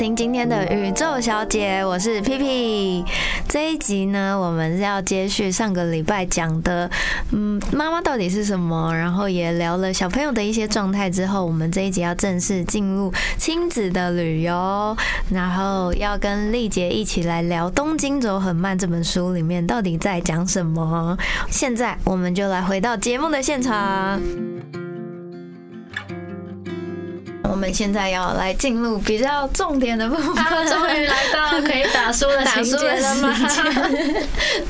[0.00, 3.04] 听今天的宇宙小姐，我是屁屁。
[3.46, 6.90] 这一集呢，我们要接续上个礼拜讲的，
[7.32, 8.96] 嗯，妈妈到底是什么？
[8.96, 14.96] 然后也聊了小朋友的一些状态之后，我们这一集要正式进入亲子的旅游，
[15.28, 21.14] 然后要跟丽姐一起来聊《东京走很慢》这本书里面到底在讲什么。
[21.50, 24.18] 现在我们就来回到节目的现场。
[27.50, 33.36] 我们现在要来进入比较重点的部分，终于来到可以打书的 情节了吗？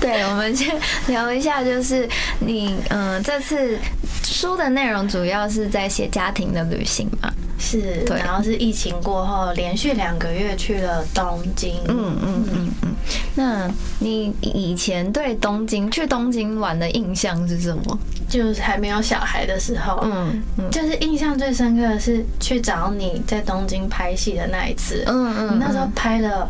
[0.00, 0.74] 对，我们先
[1.06, 2.08] 聊一下，就是
[2.38, 3.78] 你嗯，这次
[4.24, 7.30] 书的内容主要是在写家庭的旅行嘛？
[7.60, 11.74] 是，然后是疫情过后连续两个月去了东京。
[11.86, 12.94] 嗯嗯嗯嗯。
[13.34, 17.98] 那你以前对东京去东京玩的印象是什么？
[18.28, 25.04] 就是还没有小孩的时候，嗯嗯，就是印象最深刻的是去找你在东京拍戏的那一次。
[25.06, 26.48] 嗯嗯，你那时候拍了，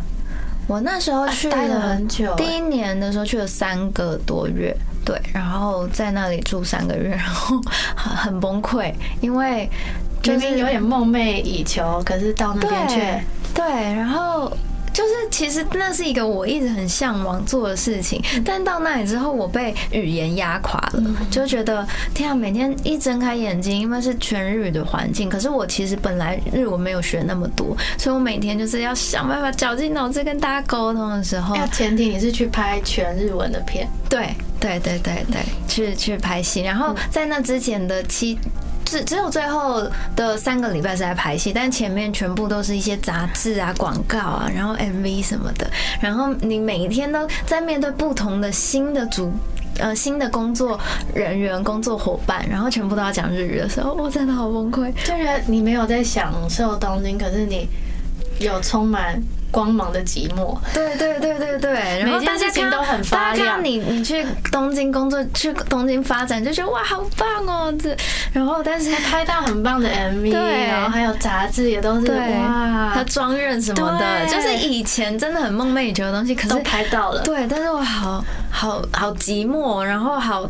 [0.67, 7.59] 我那时候去了很久，第一年的时候去了三个多月，对，然后在那里住三个月，然后
[7.95, 9.69] 很 很崩溃，因为。
[10.23, 14.51] 明明有点梦寐以求，可是到那边却对，然后
[14.93, 38.37] 就是其实那是一个我一直很向往做的事情，但到那里之后，我被语言压垮了，就觉得天啊，每天一睁开眼睛，因为是全日语的环境，可是我其实本来日文没有学那么多，所以我每天就是要想办法绞尽脑汁跟大家沟通的时候，要前提你是去拍全日文的片，对对对对对，去去拍戏，然后在那之前的期。
[38.85, 39.83] 只只有最后
[40.15, 45.69] 的三个礼拜是在拍戏，但前面全部都是一些杂志啊、广告啊，然后 MV 什么的。
[45.99, 49.31] 然后你每一天都在面对不同的新的组
[49.79, 50.79] 呃新的工作
[51.13, 54.91] 人员、工作伙伴，然后全部都要讲日语的时候，我真的好崩溃。
[55.03, 57.67] 就觉得你没有在享受东京，可是你
[58.41, 59.21] 有充满。
[59.51, 63.61] 光芒的寂寞，对对对对对，然后大家看都很发亮。
[63.61, 67.73] 你你去东京工作，去东京发展，就觉得哇，好棒哦！
[67.77, 67.93] 这，
[68.31, 70.31] 然后但是拍到很棒的 MV，
[70.69, 77.21] 然后还有杂志也都是哇，他装任什么的，就是以前真的很梦寐以求的东西，可是都拍到了。
[77.23, 80.49] 对，但是我好好好寂寞，然后好。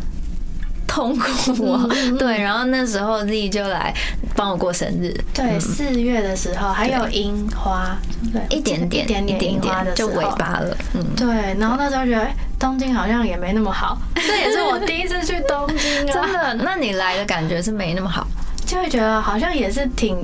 [0.91, 1.88] 痛苦啊！
[2.19, 3.94] 对，然后那时候 Z 就来
[4.35, 5.16] 帮我过生日。
[5.34, 7.97] 对，四月的时候还有樱花，
[8.34, 10.78] 对，一点点，一点点樱花的就尾巴了。
[10.94, 11.28] 嗯，对。
[11.57, 12.28] 然后那时候觉得
[12.59, 16.13] 东京好像也没那么好， 这也是我第一次去东京啊。
[16.13, 16.53] 真的？
[16.56, 18.28] 那你来的感觉是没那么好？
[18.66, 20.18] 就会觉得好像也是挺，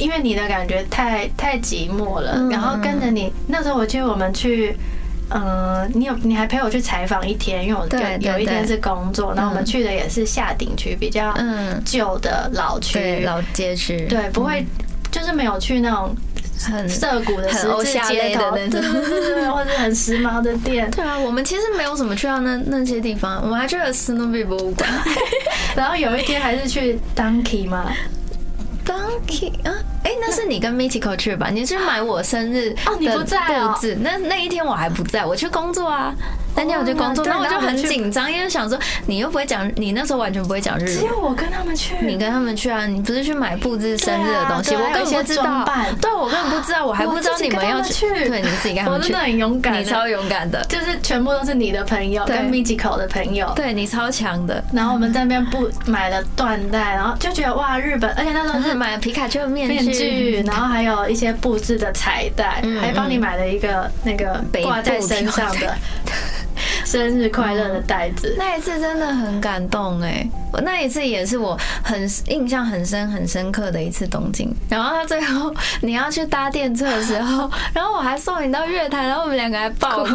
[0.00, 2.36] 因为你的感觉太太寂寞了。
[2.50, 4.76] 然后跟着你，那时候我记得我们去。
[5.30, 11.34] 嗯，你有你还陪我去采访一天，因为我有有一天是工作，然后我们去的也是下顶区比较
[11.84, 13.20] 旧的老区。
[13.24, 14.66] 老街区，对，不会
[15.10, 16.14] 就是没有去那种
[16.58, 20.90] 很涩谷的十字街头，对对对，或者很时髦的店。
[20.92, 24.88] 对啊，我们其实没有什么去到那那些地方，我们还去了斯努比博物馆，
[25.76, 27.92] 然后有一天还是去 Donkey 嘛。
[28.84, 29.70] Donkey 啊，
[30.02, 31.50] 哎，那是你跟 Michiko 去吧？
[31.50, 33.96] 你是买我生日哦，你不在布置。
[34.00, 36.14] 那那一天我还不在，我去工作啊。
[36.60, 40.94] 那天我就工作，然后我就很紧张，因为想说你又不会讲，你那时候完全不会讲日语。
[40.94, 42.86] 只有我跟他们去，你跟他们去啊？
[42.86, 44.74] 你不是去买布置生日的东西？
[44.74, 45.64] 我根本不知道。
[46.02, 48.06] 对，我根本不知道，我还不知道你们要去。
[48.10, 49.06] 对，你自己跟他们去。
[49.06, 53.50] 我真的很勇敢，你超勇敢的，就是全部都是你的朋友，跟 Michiko 的朋友。
[53.56, 54.62] 对你超强的。
[54.72, 65.74] 然后我们在那边布买了缎带，然后就觉得哇，日本，而且那时候是 买了皮卡丘的面具，然后还有一些布置的彩带，还帮你买了一个那个挂在身上的。
[66.90, 70.28] 生日快乐的袋子，那一次真的很感动哎！
[70.52, 74.52] 我那一次也是我很印象很深很深刻的一次东京。
[74.68, 80.10] 然后他最后你要去搭电车的时候， 然后我还送你到月台，然后我们两个还抱哭。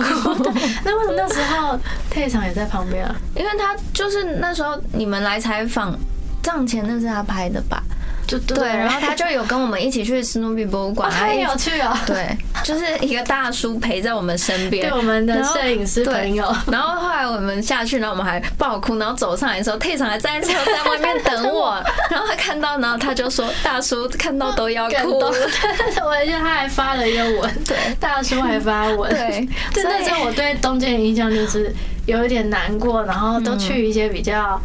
[0.83, 1.79] 那为什么那时候
[2.09, 3.15] 退场也在旁边啊？
[3.37, 5.97] 因为他就是那时候你们来采访
[6.43, 7.81] 账前，那是他拍的吧？
[8.27, 12.01] 就对，然后他就有跟我们一起去史努比博物馆，他也有去啊。
[12.07, 16.53] 对，就是一个大叔陪在我们身边，对我们的摄影师朋友。
[16.71, 21.75] 然后后来我们下去，然后我们还爆哭，然后走上来的时候，退场还站在在外面等我。
[22.09, 25.19] 然后他看到，然后他就说：“大叔看到都要哭。
[25.21, 29.47] ”我记得他还发了一个文，对，大叔还发文，对。
[29.83, 31.71] 那时候我对东京的印象就是
[32.07, 34.59] 有一点难过，然后都去一些比较。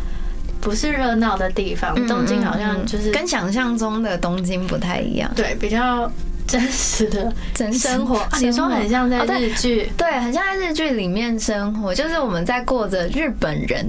[0.61, 5.31] 不是热闹的地方，东京好像就是跟想象中的东京不太一样。
[5.35, 6.11] 对，比较
[6.47, 8.21] 真实的真生活。
[8.41, 13.87] 你说很像在日剧，对，很像在日剧里面生活，就是我们在过着日本人。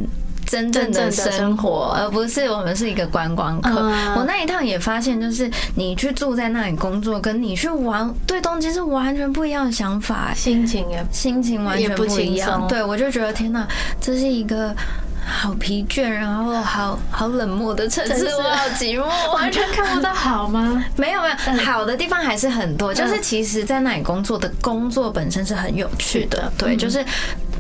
[0.48, 3.90] 真正的生活，而不是我们是一个观光客。
[4.18, 12.68] 我那一趟也发现，就是你去住在那里工作，跟你去玩，对东京是完全不一样的想法，心情也心情完全不一样。
[12.68, 13.66] 对我就觉得天哪，
[14.02, 14.76] 这是一个。
[15.24, 20.84] 好疲倦，然后好好冷漠的城市，我好寂寞，完全看不到好吗？
[20.98, 22.94] 没有没有，好的地方还是很多。
[22.94, 27.06] 就是其实，在那里工作的工作本身是很有趣的，对，就是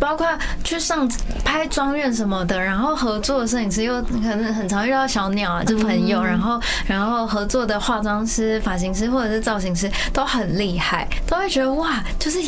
[0.02, 0.28] 包括
[0.64, 1.08] 去上
[1.46, 12.40] 拍庄院什么的，然后合作的摄影师又可能很常遇到小鸟啊，就朋友，然后然后合作的化妆师、发型师或者是造型师都很厉害，都会觉得哇，就是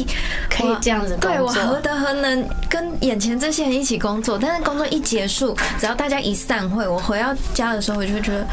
[0.50, 4.39] 可以这样子，对我何德何能跟眼前这些人一起工作？
[4.41, 5.03] 但是工作一。
[5.03, 8.47] 结束，只要大家一散会，我回到家的时候，我就会觉得，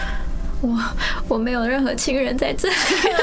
[0.63, 0.93] 哇，
[1.29, 2.75] 我没有任何亲人在这里，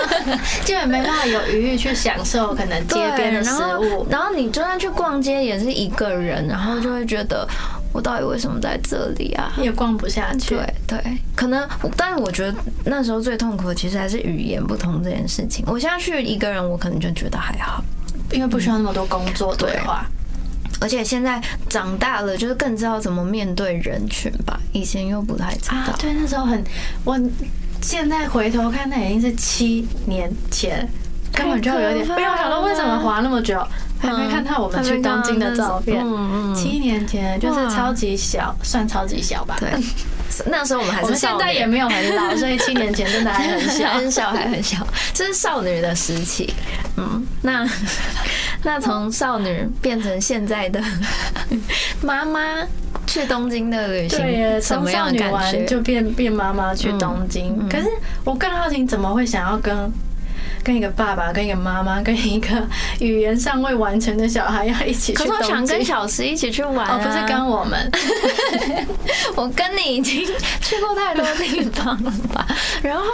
[0.65, 4.05] 基本没办法有余裕去享受可能街边的食物。
[4.09, 7.47] 然后你就算去逛街，也是一个人，然后就会觉得，
[7.93, 9.53] 我到底为什么在这里啊？
[9.57, 10.55] 也逛不下去。
[10.55, 12.55] 对对，可能，但是我觉得
[12.85, 15.63] 那时候最痛苦的其实还是语言不同这件事情。
[15.67, 17.83] 我现在去一个人，我可能就觉得还好，
[18.31, 20.05] 因为不需要那么多工作对话。
[20.79, 24.59] 而且现在长大了，就是更知道怎么面对人群吧。
[24.73, 25.95] 以前又不太知道。
[25.99, 26.63] 对，那时候很，
[27.03, 27.19] 我
[27.81, 30.87] 现在回头看，那已经是七年前，
[31.33, 33.59] 根本就有点不要想到为什么滑那么久，
[33.99, 36.03] 还没看到我们去东京的照片。
[36.05, 36.55] 嗯嗯。
[36.55, 39.55] 七年前就是超级小，算超级小吧。
[39.59, 39.69] 对。
[40.45, 46.53] 那时候我们还是现在也没有很老，所以七年前真的还很小， 很小还很小，这是少女的时期。
[46.97, 47.65] 嗯，那
[48.67, 50.83] 那从少女变成现在的
[52.03, 52.67] 妈妈
[53.05, 57.57] 去东京的旅行，对，从少女玩就变变妈妈去东京。
[57.69, 57.87] 可是
[58.25, 59.89] 我更好奇，怎么会想要跟？
[60.63, 62.49] 跟一个爸爸，跟一个妈妈，跟一个
[62.99, 65.17] 语言尚未完成的小孩要一起去。
[65.17, 67.89] 可是我想跟小石一起去玩啊，不是跟我们。
[69.37, 70.25] 我跟你已经
[70.61, 72.45] 去过太多地方了吧？
[72.81, 73.05] 然后，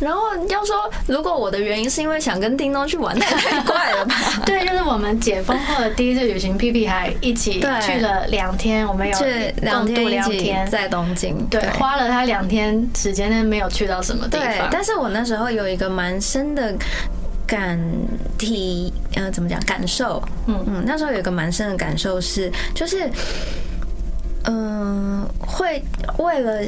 [0.00, 4.14] 然后要说，如果我的原因是因为想跟叮咚去玩，那太怪了吧？
[4.46, 9.18] 对，就是我们解封后的第一次旅行，屁屁还一起去了两天，我们有
[9.60, 14.68] 两天两天在东京，对，花了他两天时间，但没有去到什么地方。
[14.72, 16.74] 但是我那时候有一个蛮深的。
[17.48, 17.78] 感
[18.36, 19.56] 体呃，怎么讲？
[19.60, 23.08] 感受，嗯嗯，那时候有一个蛮深的感受是，就是，
[24.46, 25.82] 嗯，会
[26.18, 26.62] 为了。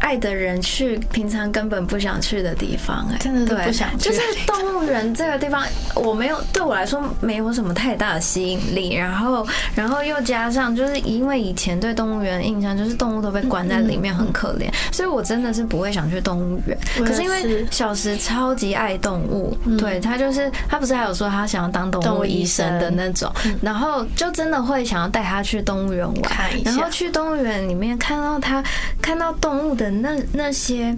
[0.00, 4.10] 爱的人去平常根本不想去的地方，哎，真的不想去。
[4.10, 5.64] 就是动物园这个地方，
[5.94, 8.94] 我没有对我来说没有什么太大的吸引力。
[8.94, 16.78] 然后，然后又加上，就是因为以前对动物园的印象就是动物都被关在里面很可怜，所以我真的是不会想去动物园。
[16.98, 26.22] 可是因为小时超级爱动物，对他就是他不是还有说他想要当动物医生的那种，然后就真的会想要带他去动物园玩，
[26.64, 28.62] 然后去动物园里面看到他
[29.02, 29.87] 看到动物的。
[29.90, 30.94] 那那些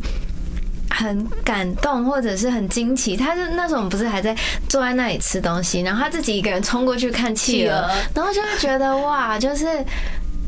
[0.91, 4.37] 很感动或者是很惊奇，他是那种不是还在
[4.69, 9.67] 坐在那里吃东西，然后他自己一个人冲过去看企鹅，然后就会觉得哇，就是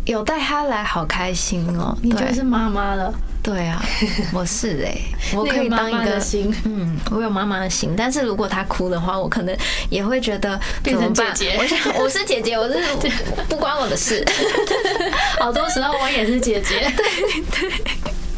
[0.04, 1.96] 有带他来，好开心哦！
[2.02, 3.80] 你就是妈妈了，对啊，
[4.34, 4.98] 我是哎，
[5.32, 9.56] 我可以当一个心，嗯，我有妈妈的心，但是如果他哭的话，我可能
[9.90, 11.56] 也会觉得变成 姐姐。
[11.56, 12.74] 我想我是姐姐，我是
[13.48, 14.24] 不关我的事。
[15.38, 17.72] 好多时候我也是姐姐，对对。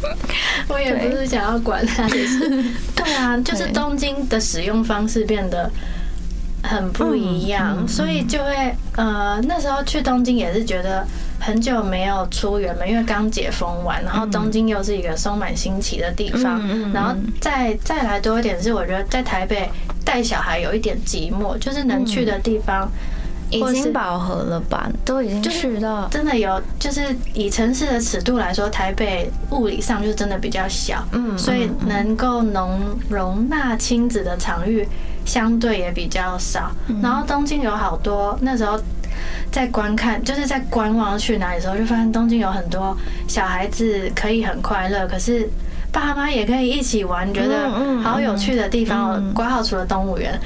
[0.69, 3.15] 我也不是想要管他，对。
[3.15, 5.71] 啊，就是东京的使用方式变得
[6.63, 11.07] 很不一样，所以就会呃，那时候去东京也是觉得
[11.39, 16.61] 很久没有出远门，因为刚解封完，然后东京又是一个充满新奇的地方，
[16.93, 19.69] 然后再再来多一点是，我觉得在台北
[20.05, 22.91] 带小孩有一点寂寞，就是能去的地方。
[23.51, 24.89] 已经饱和了吧？
[25.05, 34.89] 都已经去到真的有，就是以城市的尺度来说，台北物理上就是真的比较小，嗯，所以能够能容纳亲子的场域
[35.25, 36.71] 相对也比较少。
[37.03, 38.81] 然后东京有好多，那时候
[39.53, 42.97] 在观看，就是在观望去哪里的时候，就发现东京有很多
[43.29, 45.49] 小孩子可以很快乐，可是
[45.93, 47.71] 爸妈也可以一起玩，觉得
[48.03, 49.23] 好有趣的地方。
[49.33, 50.39] 挂号除了动物园。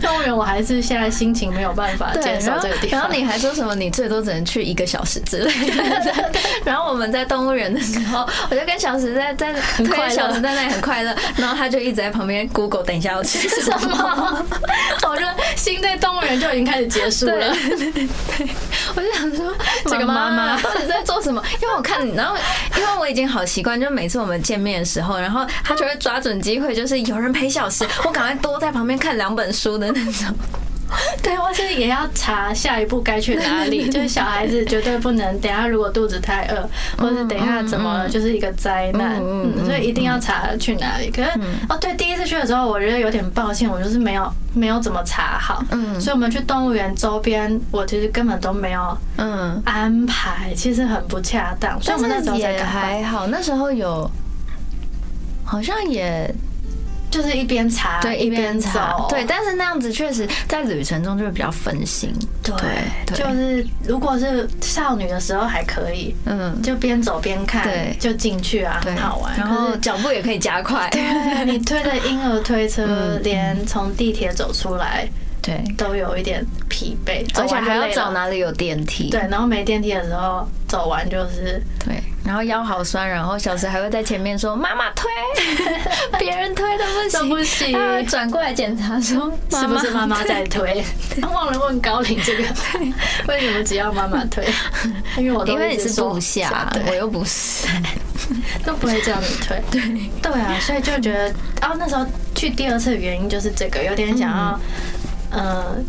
[0.00, 3.00] 动物园，我还是现在心情没有办法接受这个地方。
[3.00, 3.74] 然后你还说什么？
[3.74, 6.32] 你最多只能去一个小时之类的。
[6.64, 14.46] 然后我们在动物园的时候，我就跟小石在在很快小石在那里很快乐，然后他就一直在旁边 Google 等一下要吃什么。
[15.08, 17.32] 我说心在动物园就已经开始结束了。
[17.32, 18.48] 对，
[18.94, 19.54] 我就想说
[19.84, 21.42] 这个妈妈到底在做什么？
[21.62, 22.36] 因为我看，然后
[22.76, 29.46] 因为我已经好习惯，就每次我们见面的时候，然后他就会抓准机会，就是有人陪小石，我赶快多在旁边看两本。
[29.56, 30.34] 书的那种，
[31.22, 33.88] 对，或是也要查下一步该去哪里。
[33.90, 39.20] 就是小孩子绝对不能等下如果肚子太饿，或者等下怎么了，就是一个灾难。
[39.20, 41.10] 嗯，所以一定要查去哪里。
[41.10, 41.30] 可是
[41.68, 45.64] 哦，对，第一次去的时候，我觉得有点抱歉，我就是没有没有怎么查好。
[45.70, 51.80] 嗯，所以我们去动物园周边，我其实根本都没有嗯安排，其实很不恰当。
[51.82, 54.08] 所以我们那时候也还好，那时候有
[55.44, 56.32] 好像也。
[57.10, 62.12] 就是一边查，对，一边查，对，但是那样子确实在旅程中就会比较分心。
[62.42, 62.54] 对，
[63.16, 70.88] 就是如果是少女的时候还可以，嗯，就边走边看，对，就进去啊，很好玩，然后脚步也可以加快。
[70.92, 75.08] 对，你推着婴儿推车，连从地铁走出来。
[75.42, 79.10] 对，都有一点疲惫，而且还要找哪里有电梯。
[79.10, 85.08] 对，然后没电梯的时候，走完就是对，然后腰好酸，然后小时还会在前面说：“妈妈推，
[86.18, 90.84] 别人推都不行，不行。”他会转过来检查说：“是不是妈妈在推？”
[91.32, 92.42] 忘了问高龄这个，
[93.28, 94.44] 为什么只要妈妈推？
[95.16, 97.68] 因为我因为你是部下，我又不是，
[98.64, 99.62] 都不会叫你推。
[99.70, 99.80] 对
[100.20, 101.30] 对啊，所以就觉得，
[101.62, 102.04] 哦，那时候
[102.34, 104.36] 去第二次的原因就是这个，有点想要。
[104.54, 104.60] 嗯，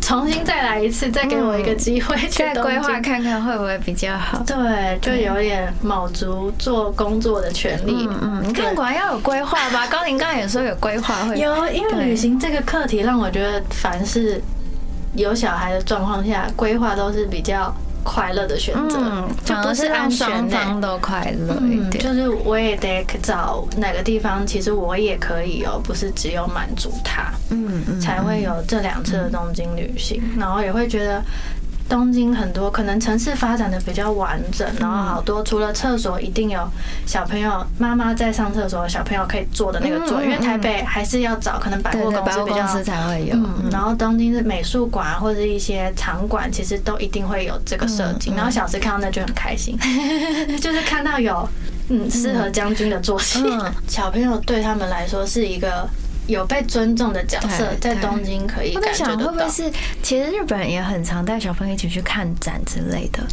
[0.02, 4.44] 重新再来一次，再给我一个机会，再规划看看会不会比较好。
[4.46, 8.08] 对，就有点卯足做工作的权利。
[8.10, 9.88] 嗯嗯，你看，果然要有规划吧？
[9.92, 14.42] 高林刚才也说有规划会有，因为旅行这个课题让我觉得，凡是
[15.16, 17.74] 有小孩的状况下，规划都是比较。
[18.08, 18.98] 快乐的选择，
[19.44, 22.02] 就不是安全方都快乐一点。
[22.02, 31.22] 就是我也得找哪个地方，其实我也可以哦，不是只有满足他，嗯嗯，才会有这两次的东京旅行，然后也会觉得。
[31.90, 36.68] 东京很多可能城市发展的比较完整，然后好多除了厕所一定有
[37.06, 43.38] 小朋友妈妈在上厕所，小朋友可以坐的那个座，因为台北还是要找可能百货公司比较才会有。
[43.72, 48.32] 然后东京是美术馆或者一些场馆，其实都一定会有这个设计。
[48.36, 49.78] 然后小时看到那就很开心，
[50.62, 51.48] 就是看到有
[51.90, 53.40] 嗯适合将军的坐席，
[53.88, 55.88] 小朋友对他们来说是一个。
[56.28, 59.26] 有被尊重的角色，在东京可以感觉得到。
[59.26, 59.72] 会不会是，
[60.04, 63.24] 其实日本人也很常带小朋友一起去看展之类的？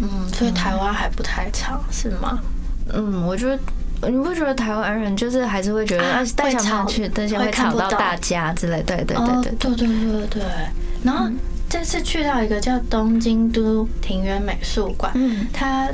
[0.00, 2.38] 嗯，所以台湾还不太常，是吗？
[2.92, 3.58] 嗯，我觉得
[4.08, 6.04] 你不觉得台湾人就是还是会觉得
[6.36, 8.82] 带小朋友去，但是会吵到大家之类。
[8.82, 10.42] 对对对对对对对对。
[11.04, 11.30] 然后
[11.68, 15.88] 这次去到一个叫东京都庭园美术馆，嗯，它。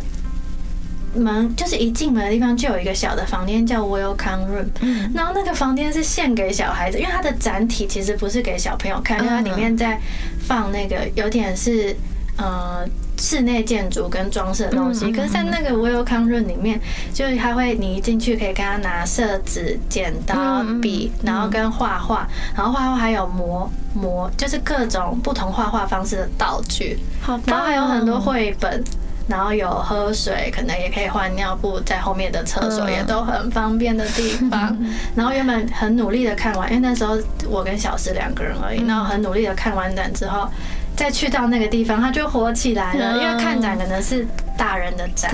[1.16, 10.00] 门就是一进门的地方就有一个小的房间叫 Welcome Room，嗯，然后那个房间是献给小孩子，因为它的展体其实不是给小朋友看，因为它里面在
[10.40, 11.96] 放那个有点是
[12.37, 12.87] 呃
[13.18, 15.11] 室内建筑跟装饰的东西。
[15.11, 16.80] 可是，在那个 Welcome Room 里面，
[17.14, 28.85] 就是他会你一进去可以跟他拿色纸、剪刀、笔，然后跟画画，然后画画还有磨磨，就是各种不同画画方式的道具，好，然后还有很多绘本。
[29.28, 34.76] 然后有喝水，可能也可以换尿布，在后面的厕所也都很方便的地方。
[35.16, 37.18] 然后原本很努力的看完，因为那时候
[37.49, 38.87] 我跟小石两个人而已。
[38.87, 40.49] 然后很努力的看完展之后，
[40.97, 43.18] 再去到那个地方，他就火起来了。
[43.18, 44.25] 因为看展可能是
[44.56, 45.30] 大人的展，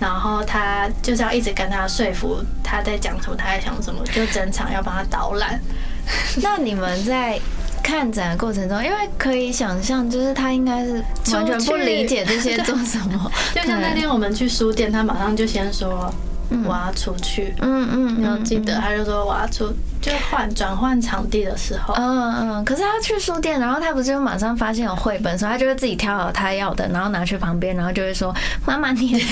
[0.00, 5.60] 然后他就是要一直跟他说服他在讲什么，他在想什么，就整场要帮他导览。
[6.42, 7.38] 那你们在？
[7.86, 10.94] 看展的过程中，因为可以想象，就是他应该是
[11.32, 13.30] 完全不理解这些做什么。
[13.54, 16.12] 就像那天我们去书店，他马上就先说
[16.50, 17.54] 我要出去。
[17.60, 21.94] 嗯嗯，你要记得，他就说我要出，就换转换场地的时候。
[21.94, 22.64] 嗯嗯。
[22.64, 28.34] 可是他去书店，然后他不是就马上发现有绘本，所以他就会自己挑好他要的，然后拿去旁边，然后就会说
[28.66, 29.24] ：“妈妈，你。”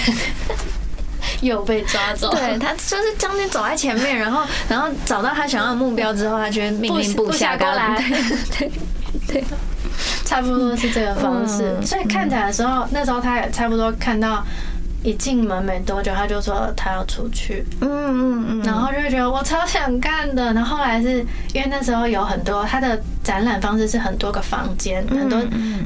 [1.45, 8.03] 又被抓走，对他就是将军走在前面，然后然后找到他想要的目标之后，他就会命令部下过来，
[8.59, 8.71] 对
[9.29, 9.45] 对，
[10.25, 11.77] 差不多是这个方式。
[11.85, 14.45] 所以看展的时候，那时候他也差不多看到。
[15.05, 20.53] 一进门没多久，他就说他要出去，嗯嗯嗯，然后就觉得我超想干的。
[20.55, 21.19] 然后后来是
[21.53, 25.39] 因为那时候有很多他的展览方式是很多个房间，很多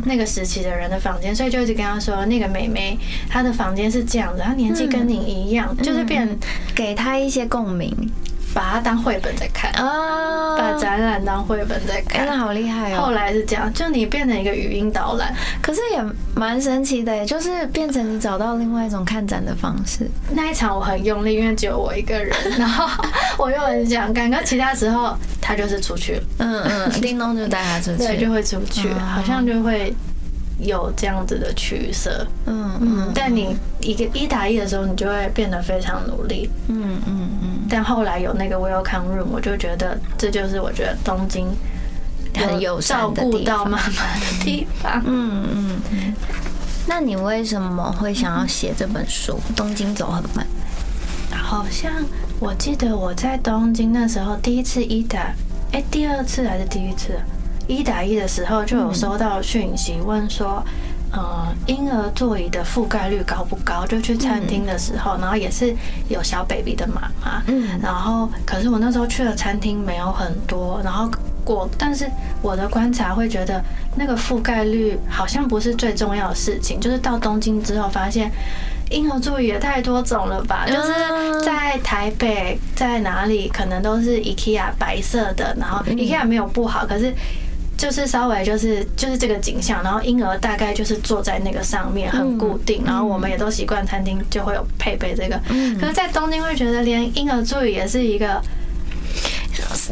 [0.05, 2.97] 那个时期的人的房间，所以就一直跟他说那个美眉
[3.29, 6.29] 她的房间是这样的，她年纪跟你一样，就是变
[6.75, 7.93] 给她一些共鸣。
[8.55, 13.03] 把它当绘本在看啊，把展览当绘本在看，真的好厉害哦！
[13.03, 16.03] 后来是这样，就你变成一个语音导览，可是也
[16.35, 20.09] 蛮神奇的，就是变成你找到另外一种看展的方式。
[20.31, 23.05] 那一场我很用力，因为只有我一个人， 然后
[23.39, 29.95] 我又很想看，可其他时候他就是出去了，嗯嗯，叮咚就带他出去，对，就会出去，好像就会。
[30.59, 37.49] 有这样子的取舍，嗯嗯，但你一个一打一的时候，你就会变得非常努力，嗯嗯嗯。
[37.69, 41.47] 但后来有那个 Welcome Room，我就觉得这就是我觉得东京
[42.35, 45.01] 很友善照顾到妈妈的地方。
[45.07, 46.15] 嗯嗯嗯。
[46.87, 50.47] 那你为什么会想要写这本书《东京走很慢》？
[51.37, 51.93] 好像
[52.41, 55.33] 我记得我在东京那时候第一次一打，
[55.73, 57.19] 哎，第二次还是第一次
[57.69, 60.65] 一打一的时候，就有收到讯息问说。
[61.11, 63.87] 呃，婴儿座椅的覆盖率高不高？
[63.87, 65.75] 就去餐厅的时候，然后也是
[66.11, 71.11] 有小 baby 的妈妈，嗯，然后可是我那时候去的餐厅没有很多，然后
[71.43, 72.07] 过，但是
[72.43, 73.65] 我的观察会觉得
[73.97, 78.31] 那个覆盖率好像不是最重要的事情，就是到东京之后发现
[78.91, 80.67] 婴儿座椅也太多种了吧？
[80.67, 87.15] 就是在台北在哪里可能都是 IKEA 白色的，然后 IKEA 没有不好，可是。
[87.79, 95.41] 就是稍微就是就是这个景象，然后婴儿大概就是坐在那个上面很固定，然后我们也都习惯餐厅就会有配备这个，
[95.81, 98.43] 可是，在东京会觉得连婴儿座椅也是一个。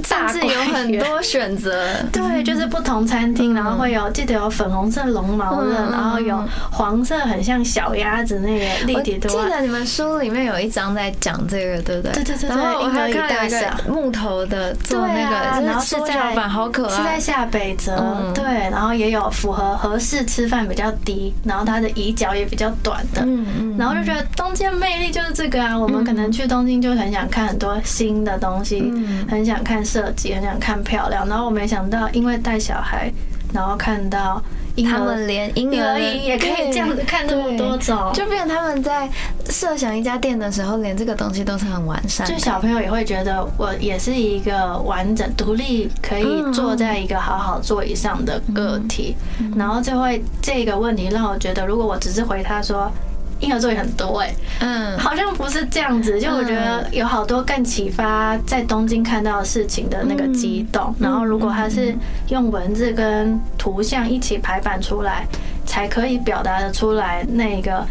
[0.04, 9.28] 甚至有很多选择， 对，就是不同餐厅，然后会有记得有粉红色龙毛的，然后有黄色很像小鸭子那个立体的。
[9.28, 12.12] 记得你们书里面有一章在讲这个，对不对？
[12.12, 12.49] 对对对。
[12.49, 28.92] 然后我还看到一个木头的做那个，然后缩小版好可爱，是在下北泽，对，然后也有符合合适吃饭比较低，然后它的椅脚也比较短的，嗯嗯，然后就觉得东京魅力就是这个啊，我们可能去东京就很想看很多新的东西，
[29.28, 29.76] 很想看。
[29.86, 33.08] 设计很想看漂亮，然后我没想到，因为带小孩，
[33.54, 34.42] 然后看到
[34.84, 39.08] 他们连婴儿椅也可以这样子看这么多种，就变他们在
[39.48, 42.26] 设想一家店的时候，连这个东西都是很完善。
[42.26, 49.16] 就小朋友也会觉得我也是一个完整、独立，可以坐在一个好好座椅上的个体。
[49.56, 52.90] 然后就会这个问题让我觉得，如果我只是回他说。
[53.40, 60.94] 婴儿座也很多哎，嗯，好像不是这样子，就我觉得有好多更启发在东京看到的事情的那个激动。
[60.98, 61.94] 然后如果他是
[62.28, 65.26] 用文字跟图像一起排版出来，
[65.64, 67.86] 才可以表达的出来那个。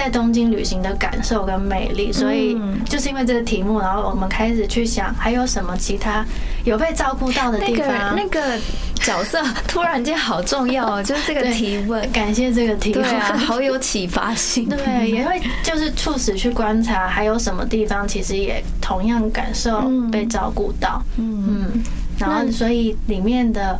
[0.00, 2.58] 在东京旅行的感受跟魅力，所以
[2.88, 6.24] 就是因为这个题目，然后我们开始去想还有什么其他
[6.64, 8.16] 有被照顾到的地方。
[8.16, 8.58] 那个
[8.94, 14.66] 角色突然间好重要哦，就是 这个提问，感谢这个提问， 好有启发性。
[14.70, 21.02] 对，也会就是促使去观察还有什么地方，其实也同样感受被照顾到。
[21.18, 21.70] 嗯，
[22.18, 23.78] 然后所以里面的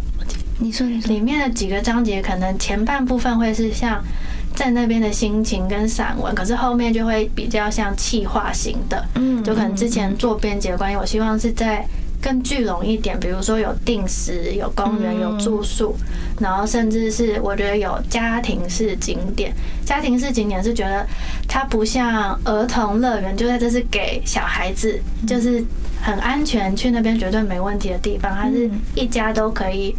[0.59, 4.05] 你说你说里面的几个章节，可能前半部分会是像。
[4.55, 11.85] 在那边的心情跟散文，可是后面就会比较像气化型的，嗯，就可能之前做编辑的关系，我希望是在
[12.21, 15.95] 更聚拢一点，比如说有定时、有公园、有住宿，
[16.39, 19.55] 然后甚至是我觉得有家庭式景点。
[19.87, 21.07] 家庭式景点是觉得
[21.49, 25.65] 它不像儿童乐园，就在这是给小孩子，就是
[26.03, 29.97] 很安全，去那边绝对没问题的地方，它是一家都可以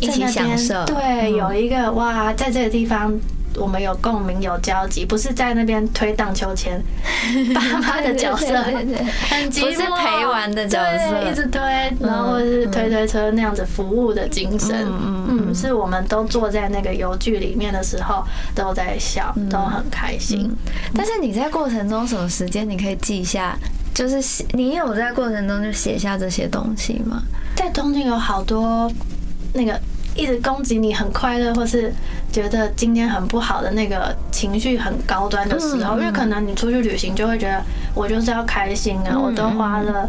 [0.00, 0.84] 一起享受。
[0.84, 3.18] 对，有一个哇，在这个地方。
[3.56, 6.82] 我们有共鸣，有交集，不是在那边推荡秋千，
[7.54, 11.60] 爸妈的角色，很不是陪玩的角色，一直推，
[12.00, 20.50] 然后是推推车那样子服务的精神，嗯嗯，是我们都坐在那个游具里面的时候都在笑，都很开心。
[20.94, 23.56] 但是你在过程中什么时间你可以记下，
[23.94, 27.22] 就是你有在过程中就写下这些东西吗？
[27.54, 28.90] 在东京有好多
[29.52, 29.80] 那个。
[30.14, 31.92] 一直攻击你很快乐，或是
[32.30, 37.62] 觉得今天很不好的那个情绪很高端的时候，因为可能你出去旅行就会觉得
[37.94, 40.08] 我就是要开心啊，我都花了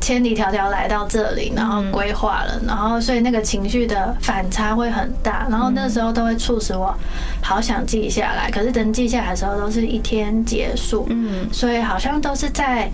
[0.00, 6.94] 千里迢迢来到这里，然后规划了，然后所以那个情绪的反差会很大，然后那时候都会促使我
[7.42, 12.90] 好想记下来，可是等记下来的时候都是一天结束，嗯，所以好像都是在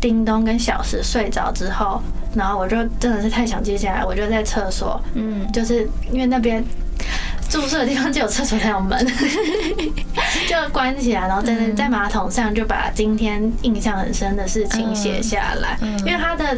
[0.00, 2.02] 叮咚跟小时睡着之后。
[2.34, 6.64] 然后我就真的是太想记下来，我就在厕所，嗯，就是因为那边
[7.48, 9.04] 住宿的地方就有厕所才有门，
[10.48, 15.76] 就关起来，然后在那在马桶上就把今天印象很深的事情写下来。
[15.98, 16.56] 因为他的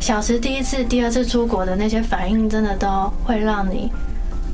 [0.00, 3.90] 小时第一次、第二次出国的那些反应，真的都会让你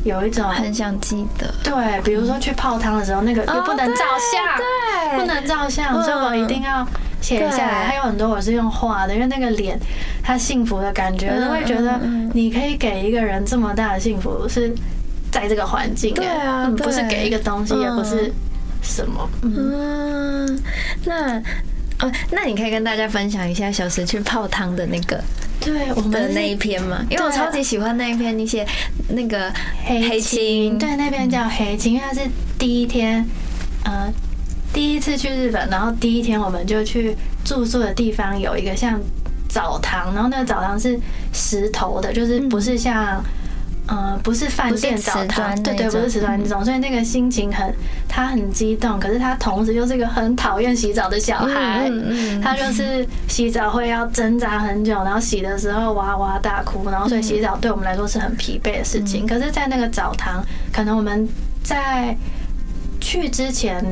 [0.05, 1.53] 有一种很想记得。
[1.65, 6.87] 对，比如说去泡汤的时候，那个又不能照相，对，不能照相，所以我一定要。
[7.23, 7.59] 写下。
[7.59, 9.79] 来，还有很多我是用画的，因为那个脸，
[10.23, 11.99] 他幸福的感觉，都会觉得
[12.35, 14.75] 你可以给一个人这么大的幸福，是
[15.31, 18.31] 在这个环境，对啊，不是给一个东西，也不是
[18.83, 19.31] 什么。
[19.43, 20.59] 嗯，
[21.05, 21.39] 那
[22.01, 25.23] 哦，那你可以跟大家分享一下小时去泡汤的那个，
[25.61, 28.67] 对，我们的那一篇嘛，因为我超级喜欢那一篇，你写
[29.09, 29.53] 那个
[29.85, 33.25] 黑青，对，那篇叫黑青，因为它是第一天，
[33.85, 34.13] 呃。
[34.73, 38.99] 第一次去日本，然后第一天我们就去住宿的地方有一个像
[39.49, 40.99] 澡堂，然后那个澡堂是
[41.33, 43.23] 石头的，就是不是像
[43.89, 47.75] 呃，不是饭店澡堂，对对，不是瓷砖那种，所以那个心情很，
[48.09, 51.91] 他很激动，可是他同时又是一个很讨厌洗澡的小孩，
[52.41, 59.27] 他就是洗澡会要挣扎很久，然后洗的时候哇哇大哭，然后所以洗澡对我们来说是很疲惫的事情。
[59.27, 61.29] 可是，在那个澡堂，可能我们
[61.65, 62.17] 在
[63.01, 63.85] 去之前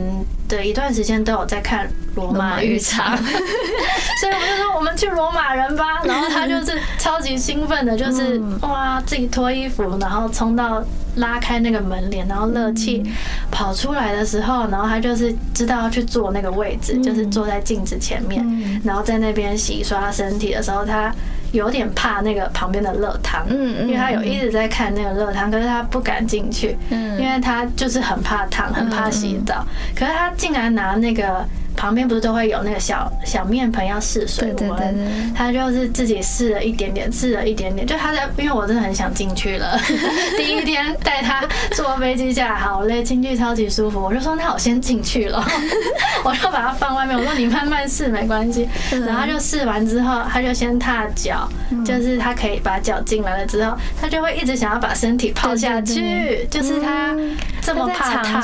[0.56, 1.88] 的一段时间都有在看。
[2.16, 6.02] 罗马浴场， 所以我就说我们去罗马人吧。
[6.02, 10.84] 然后他就是超级兴奋的，就是哇，自己脱衣服，然后冲到
[11.14, 13.00] 拉开那个门帘，然后热气
[13.48, 18.44] 跑出来的时候，然后他就是知道要去坐那个位置，就是坐在镜子前面，
[18.84, 21.14] 然后在那边洗刷身体的时候，他。
[21.52, 29.64] 有点怕那个旁边的热汤，嗯，因为他有一直在看那个热汤，可是他不敢进去，嗯，因为他就是很怕烫，很怕洗澡。
[29.94, 31.44] 可是他竟然拿那个
[31.76, 37.86] 旁边不是都会有那个小小面盆要试水温，他就是自己试了一点点，试了一点点。
[37.86, 39.78] 就他在，因为我真的很想进去了。
[40.36, 44.00] 第一天带他坐飞机下来，好累，进去超级舒服。
[44.00, 45.44] 我就说那我先进去了，
[46.24, 47.16] 我就把它放外面。
[47.16, 48.68] 我说你慢慢试没关系。
[49.06, 51.48] 然后就试完之后，他就先踏脚。
[51.84, 56.46] 就是他可以把脚进来了之后，他就会一直想要把身体泡下去。
[56.50, 57.14] 就是他
[57.60, 58.42] 这么怕烫，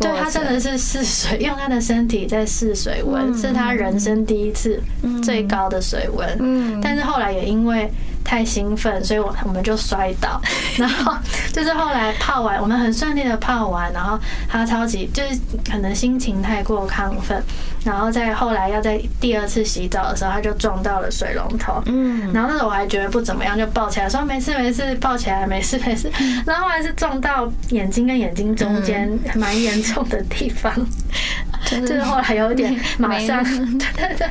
[0.00, 4.80] 对他真的是试水，用他的身体在试水温，是他人生第一次
[5.22, 6.28] 最高的水温。
[6.38, 7.90] 嗯，但是后来也因为。
[8.30, 10.40] 太兴奋，所以我我们就摔倒，
[10.78, 11.12] 然后
[11.52, 14.16] 就是后来泡完，我们很顺利的泡完，然后
[14.48, 17.42] 他超级就是可能心情太过亢奋，
[17.84, 25.76] 然后在后来要在第二次洗澡的时候，他就撞到了水龙头，嗯，然后那时候我还觉得不怎么样，就抱起来说没事没事，抱起来没事。
[25.84, 26.08] 没事，
[26.46, 30.72] 然后后来是撞到眼睛跟眼睛中间蛮严重的地方。
[31.70, 34.28] 就是后来有点马上， 对对对，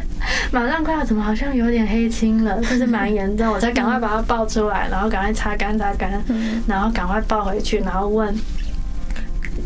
[0.52, 6.24] 马上快要怎么好像有点黑青了，就是蛮严重，我才赶快把它抱出来，然后赶快擦干擦干，
[6.68, 8.34] 然后赶快抱回去，然后问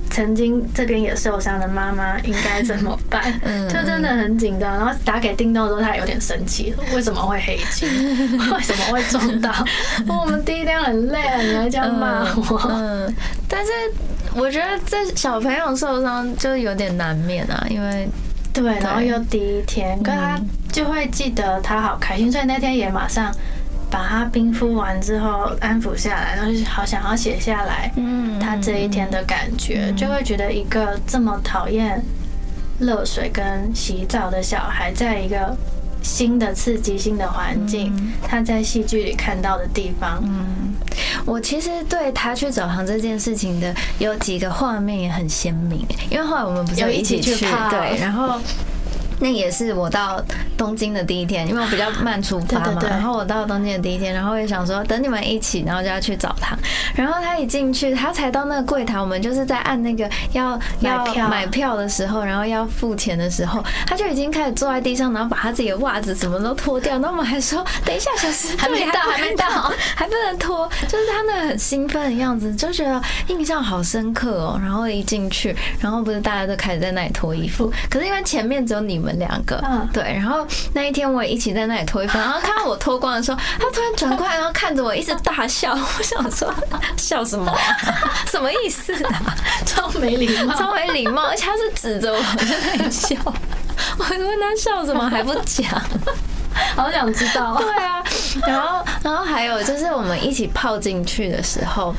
[0.09, 3.33] 曾经这边也受伤的妈妈应该怎么办？
[3.67, 7.87] 就真的很紧张，然后打给叮咚的时候，他有点生气，为什么会黑青？
[8.53, 9.51] 为什么会撞到？
[10.07, 12.61] 我们第一天很累啊，你还这样骂我？
[12.69, 13.13] 嗯，
[13.47, 13.71] 但是。
[14.35, 18.09] 我觉得这小朋友受伤就有点难免啊，因为
[18.51, 20.39] 对，然后又第一天，可他
[20.71, 23.31] 就会记得他好开心，所以那天也马上
[23.93, 32.03] 把他冰敷完之后安抚下来，然后就好想要写下来，嗯，他这一天的感觉，就会觉得一个这么讨厌
[32.79, 35.55] 热水跟洗澡的小孩，在一个。
[36.05, 37.95] 新的刺激，新的环境，
[38.27, 40.21] 他在戏剧里看到的地方。
[40.21, 40.73] 嗯，
[41.23, 47.33] 我其实对他去澡堂这件事情的有几个画面也很鲜明，因为后来我们不是一起去
[47.69, 48.37] 对，然后。
[49.23, 50.21] 那也是我到
[50.57, 52.81] 东京的第一天，因为我比较慢出发嘛。
[52.83, 56.59] 然后我到东京的第一天，然后也想说等你们一起，然后就要去澡堂。
[56.93, 66.99] 然后他一进去，他才到那个柜台，我们就是在按那个要要买票的时候，然后要付钱的时候，他就已经开始坐在地上，然后把他自己的袜子什么都脱掉。
[66.99, 69.47] 那我们还说等一下，小时还没到，还没到，
[69.95, 70.69] 还不能脱。
[70.85, 74.59] 就是他那个很兴奋的样子，就觉得印象好深刻哦。
[74.61, 79.12] 然后一进去，然后不是大家都开始在那里脱衣服，可是因为前面只有你们。
[79.13, 85.73] 两个，嗯对，然后那一天我也一起在那里脱衣服，然后看到我脱光的时候，他突然转过来，然后看着我一直大笑。
[85.97, 86.53] 我想说，
[86.97, 87.53] 笑什么？
[88.29, 89.35] 什么意思啊？
[89.65, 92.45] 超没礼貌，超没礼貌，而且他是指着我在
[92.75, 93.15] 那里笑。
[93.97, 95.65] 我问他笑什么还不讲，
[96.75, 97.55] 好想知道。
[97.57, 98.03] 对啊，
[98.47, 101.93] 然后，然后还有就是我们一起泡进去的时候。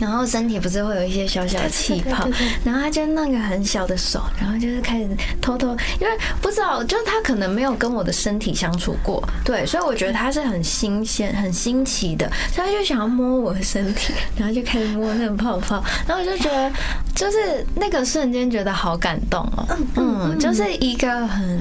[0.00, 2.28] 然后身体不是会有一些小小的气泡，
[2.64, 5.08] 然后他就那个很小的手，然后就是开始
[5.40, 5.68] 偷偷，
[6.00, 16.70] 因为不知道，就是他可能没有跟我的身体相处过，对，所以我觉得他是很新鲜、很新奇的，所以他就想要摸我的身体， 然后就开始摸那个泡泡，然后我就觉得，
[17.14, 21.60] 就是那个瞬间觉得好感动哦，嗯，就是一个很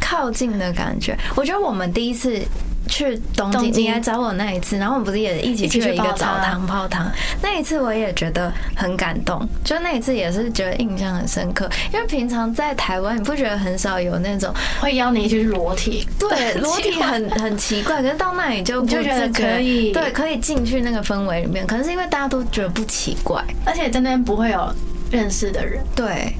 [0.00, 1.16] 靠近的感觉。
[1.34, 2.40] 我觉得我们第一次。
[2.88, 7.10] 去东京，你来找我那一次，然后我们不是也一起去了一个澡堂泡汤？
[7.40, 11.68] 那一次我也觉得很感动，就那一次也是觉得印象很深刻。
[11.92, 16.06] 因为平常在台湾，你不觉得很少有那种会邀你去裸体？
[16.18, 18.02] 对，裸体 很很奇怪。
[18.02, 21.66] 可是到那里就就觉得可以，对，可以进去那个氛围里面。
[21.66, 24.72] 可能是因为大家都觉得不奇怪，而且在那边不会有
[25.10, 25.82] 认识的人。
[25.94, 26.34] 对，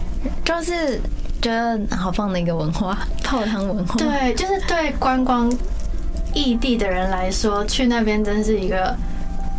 [0.45, 1.01] 就是
[1.41, 3.97] 觉得好棒的一个文化， 泡汤文化。
[3.97, 5.51] 对，就是对观光。
[6.35, 8.97] 异地的人来说，去那边真是一个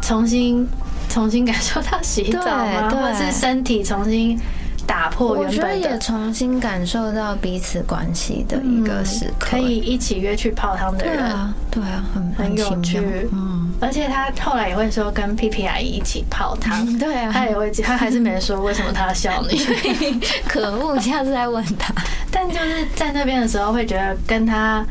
[0.02, 0.68] 重新
[1.10, 2.90] 重新感受到洗澡吗？
[2.90, 4.40] 或者是身体重新
[4.86, 13.00] 打破原本的，重新感受到彼此关系的一个时刻，可以一起约去泡汤的人，对啊，对啊，很很有趣。
[13.32, 19.58] 嗯，而且他后来也会说跟 P P 阿姨一起泡汤， 对啊，他也会，他还是没说为什么他要笑你，
[20.48, 21.94] 可恶，下次再问他。
[22.30, 24.86] 但就是在那边的时候，会觉得跟他，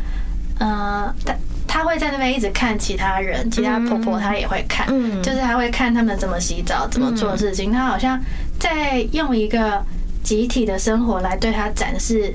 [0.59, 1.35] 呃，他
[1.73, 4.87] 他会在那边一直看其他人，其他婆婆她也会看，
[5.23, 8.21] 就是她会看他们怎么洗澡，怎么做事情，他好像
[8.61, 9.83] 在用一个
[10.23, 12.31] 集体的生活来对他展示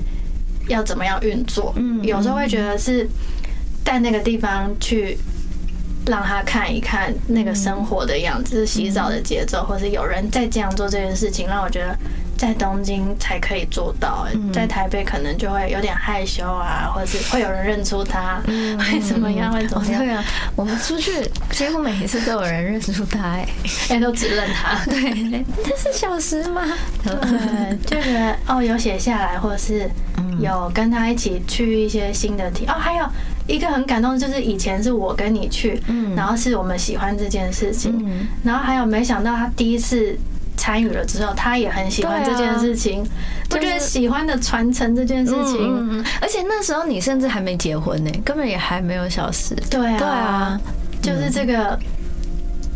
[0.66, 1.72] 要怎么样运作。
[1.76, 3.08] 嗯，有时候会觉得是
[3.84, 5.16] 在那个地方去。
[6.06, 11.94] 让他看一看那个生活的样子，洗澡的节奏，或是有人在这样做这件事情，让我觉得
[12.38, 19.52] 在东京才可以做到，在台北可能就会有点害羞啊，或者是会有人认出他，嗯会怎么样？
[19.52, 19.98] 会怎么样？
[19.98, 20.24] 对啊，
[20.54, 21.10] 我们出去
[21.50, 23.48] 几乎每一次都有人认出他，哎，
[23.90, 24.78] 哎，都只认他。
[24.88, 26.62] 对，这是小时吗？
[27.02, 29.90] 对，就觉得哦，有写下来，或者是
[30.40, 33.04] 有跟他一起去一些新的题哦，还有。
[33.48, 40.14] 一个很感动，就是以前是我跟你去，嗯然后是我们喜欢这件事情，然后还有没想到他第一次
[40.58, 43.02] 参与了之后，他也很喜欢这件事情。
[43.50, 49.54] 我觉得喜欢的传承这件事情，而且那时候你甚至还没结婚呢，根本也还没有小事。
[49.70, 50.60] 对啊，对啊，
[51.00, 51.78] 就是这个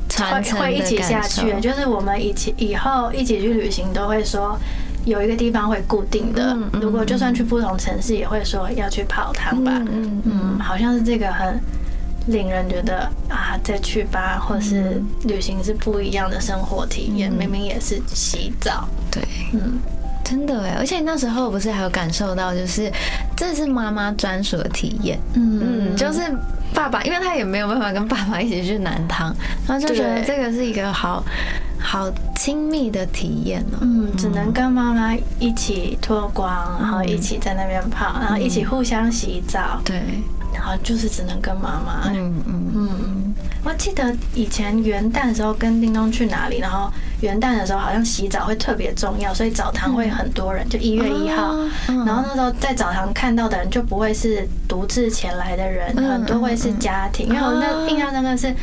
[0.09, 4.59] 传承会一起下去，就是我们以前以后一起去旅行都会说。
[5.05, 9.73] 有一个地方会固定的，如果就算去不同城市，也会说要去泡汤吧。
[9.91, 11.59] 嗯嗯，好像是这个很
[12.27, 17.31] 令人觉得啊，再去吧，或是旅行是不一样的生活体验。
[17.31, 19.79] 明明也是洗澡，对，嗯，
[20.25, 22.91] 真的哎，而且那时候不是还有感受到，就是
[23.37, 25.19] 这是妈妈专属的体验。
[25.35, 25.61] 嗯。
[25.63, 26.21] 嗯，就是
[26.75, 29.35] 爸爸，因为他也没有办法跟爸爸一起去南汤，
[29.67, 31.25] 然后就觉得这个是一个好。
[31.85, 40.01] 好亲密的体验哦，嗯，只能跟妈妈一起脱光，然后一起在那边泡，然后一起互相洗澡，对，
[40.53, 43.35] 然后就是只能跟妈妈，嗯嗯嗯。
[43.65, 58.55] 我记得以前元旦的时候跟叮咚去哪里，然后元旦的时候好像洗澡会特别重要，所以澡堂会很多人，就一月一号，然后那时候在澡堂看到的人就不会是独自前来的人，很多会是家庭，因为我那印象那个是。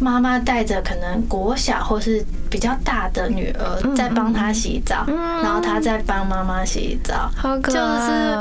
[0.00, 5.04] 妈妈带着可能国小或是比较大的女儿在帮她洗澡，
[5.42, 7.30] 然后她在帮妈妈洗澡，
[7.62, 8.34] 就是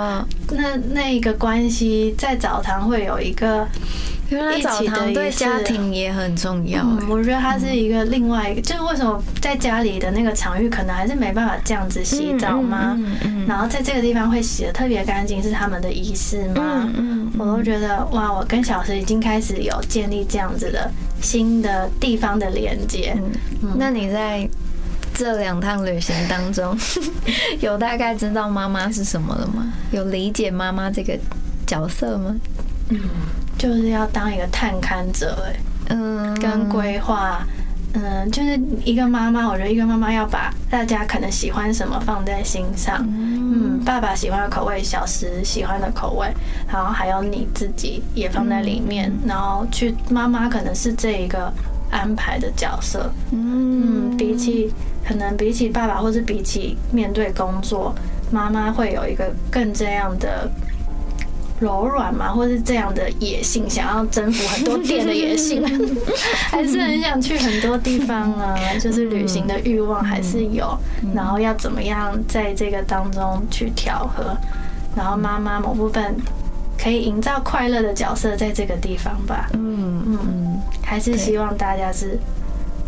[0.56, 3.68] 那那一个关系在澡堂会有一个。
[4.30, 6.86] 原来澡堂对家庭也很重要。
[7.10, 12.98] 我觉得它是一个另外一个，就是为什么在家里的那个场域可能还是没办法这样子洗澡吗？
[13.48, 16.88] 然后在这个地方会洗的特别干净，是他们的仪式吗？
[17.38, 23.18] 我都觉得哇，我跟小石已经开始有建立这样子的新的地方的连接。
[23.76, 24.48] 那你在
[25.14, 26.78] 这两趟旅行当中，
[27.62, 29.74] 有大概知道妈妈是什么了吗？
[29.92, 31.18] 有理解妈妈这个
[31.66, 32.36] 角色吗？
[32.90, 33.00] 嗯。
[33.60, 37.46] 就是要当一个探勘者，哎，嗯，跟规划，
[37.94, 46.34] 嗯，就是一个妈妈，我觉得一个妈妈要把大家可能喜欢什么放在心上，嗯，爸爸喜欢的口味，小时喜欢的口味，
[46.72, 51.52] 然后还有你自己也放在里面，然后去妈妈可能是这一个
[51.92, 54.74] 安排的角色，嗯，比起
[55.06, 57.94] 可能比起爸爸，或是比起面对工作，
[58.32, 60.50] 妈妈会有一个更这样的。
[61.60, 65.62] 柔软嘛，或是这样的野性，想要征服很多店的野性，
[66.50, 70.78] 还是很想去很多地方啊，就是旅行的欲望还是有。
[71.14, 74.38] 然后要怎么样在这个当中去调和？
[74.96, 76.16] 然后妈妈某部分
[76.82, 79.50] 可以营造快乐的角色在这个地方吧。
[79.54, 82.18] 嗯嗯，还是希望大家是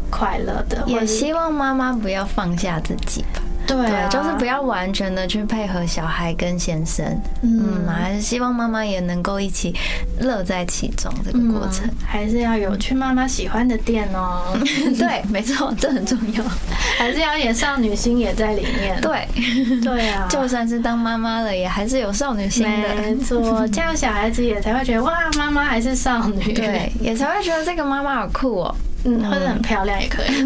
[0.09, 3.41] 快乐的，也希望妈妈不要放下自己吧。
[3.71, 7.05] 对，就是不要完全的去配合小孩跟先生，
[7.41, 9.73] 嗯，还是希望妈妈也能够一起
[10.19, 14.57] 乐在其中这个过程，还是要有去妈妈喜欢的店哦。
[14.99, 16.43] 对，没错，这很重要，
[16.97, 18.99] 还是要演少女心也在里面。
[19.01, 19.27] 对，
[19.81, 22.95] 对啊， 就算是当妈妈了，也还是有少女心的。
[22.95, 28.75] 没错，这样小孩子也才会觉得哇，妈妈还是少女，对，也才会觉得这个妈妈好酷哦。
[29.03, 30.43] 嗯，或者很漂亮也可以，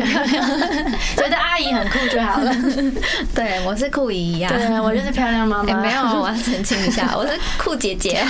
[1.17, 2.55] 觉得阿姨很酷就好了。
[3.35, 4.49] 对，我是酷姨呀。
[4.49, 5.75] 对，我就是漂亮妈妈。
[5.81, 8.23] 没有，我要澄清一下， 我是酷姐姐，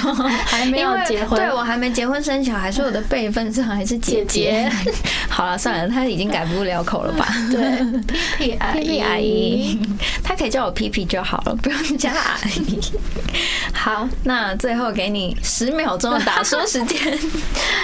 [0.45, 1.39] 还没有结婚。
[1.39, 4.67] 对我还没结婚生小孩，所以我的辈分上还是姐姐。
[5.29, 7.27] 好了，算了，她已经改不了口了吧？
[7.51, 8.01] 对，
[8.37, 9.79] 皮皮阿姨，阿姨，
[10.23, 12.79] 他可以叫我皮皮就好了，不用加阿姨。
[13.73, 16.97] 好，那最后给你十秒钟的打说时间。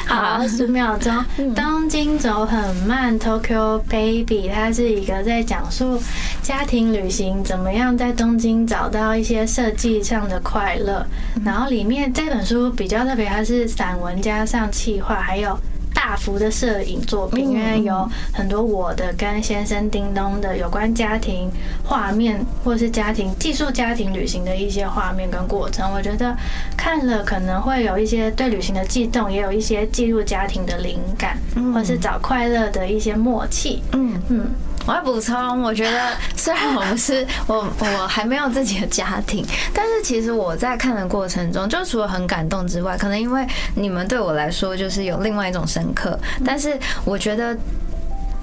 [0.07, 1.23] 好，十秒钟，
[1.53, 2.30] 东京走。
[2.31, 6.01] 走很慢，Tokyo Baby，它是一个在讲述
[6.41, 11.05] 家庭旅行怎么样在东京找到一些设计上的快乐。
[11.43, 15.59] 然后里面这本书比较特别，它是散文加上气画，还有
[16.01, 21.49] 大大幅的摄影作品，因为有很多我的跟先生叮咚的有关家庭
[21.85, 25.89] 画面，或是家庭寄宿家庭旅行的一些画面跟过程。
[25.93, 26.35] 我觉得
[26.75, 31.37] 看了可能会有一些对旅行的悸动，也有一些记录家庭的灵感，
[31.73, 33.81] 或是找快乐的一些默契。
[33.93, 34.47] 嗯嗯。
[34.87, 47.57] 我要补充，我觉得 虽然我不是我，我还没有自己的家庭，但是其实我在看的过程中，就除了很感动之外，可能因为你们对我来说就是有另外一种深刻，但是我觉得，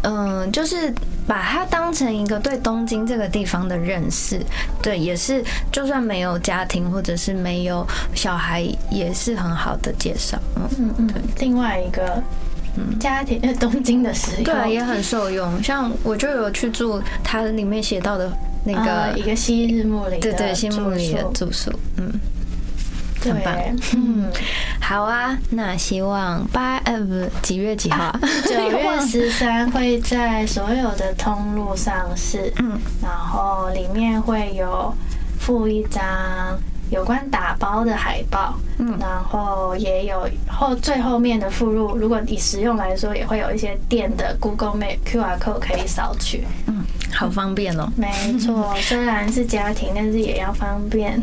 [0.03, 0.93] 嗯，就是
[1.27, 4.41] 把它当成一个对东京这个地方的认识，
[4.81, 10.39] 对，也是就算没有家庭或者是没有小孩，也是很好的介绍。
[10.57, 12.23] 嗯嗯嗯，另外一个。
[13.01, 15.63] 家庭在东京的时候，对，也很受用。
[15.63, 18.33] 像我就有去住它里面写到的
[18.65, 22.13] 那个一个昔日木里，对对，新木里的住宿，嗯，
[23.21, 23.55] 很棒，
[23.95, 24.31] 嗯，
[24.81, 25.37] 好啊。
[25.51, 28.15] 那希望八呃不几月几号？
[28.49, 34.95] 九月十三会在所有的通路上市，嗯，然后里面会有
[35.41, 36.03] 附一张。
[36.91, 41.97] 有关打包的海报，嗯，然后也有后最后面的附录。
[41.97, 47.89] 如果以实用来说，也会有一些店的 Google Map QR code 可以扫取，嗯，好方便哦。
[47.97, 51.21] 没错，虽然是家庭，但是也要方便。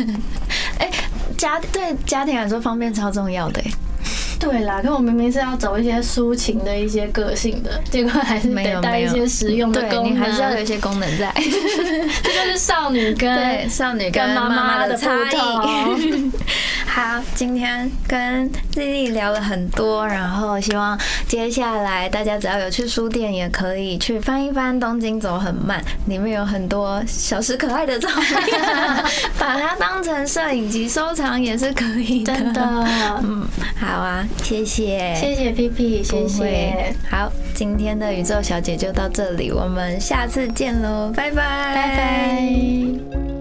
[0.78, 0.90] 哎，
[1.36, 3.62] 家对家庭来说方便超重要的。
[4.40, 11.30] 对啦，可我明明是要走一些抒情的一些个性的， 结果还是得带一些实用的功能，你还是要有一些功能在。
[11.36, 16.30] 这就是少女跟少女跟妈妈的差异。
[16.92, 20.98] 好，今天跟丽丽聊了很多，然后希望
[21.28, 28.60] 接下来大家只要有去书店，也可以去翻一翻《东京走很慢》，里面有很多小时可爱的照片，
[29.38, 32.34] 把它当成摄影集收藏也是可以的。
[32.34, 32.84] 真的，
[33.22, 33.46] 嗯，
[33.78, 36.92] 好啊，谢谢，谢谢 P P，谢谢。
[37.08, 41.36] 好，今天的宇宙小姐就到这里，我们下次见喽，拜拜，
[41.72, 43.39] 拜拜。